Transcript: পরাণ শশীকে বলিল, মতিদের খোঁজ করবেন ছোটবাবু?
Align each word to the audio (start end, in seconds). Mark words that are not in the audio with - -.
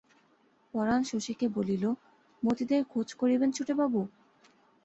পরাণ 0.73 1.01
শশীকে 1.03 1.47
বলিল, 1.47 1.83
মতিদের 2.43 2.81
খোঁজ 2.85 3.07
করবেন 3.13 3.49
ছোটবাবু? 3.51 3.99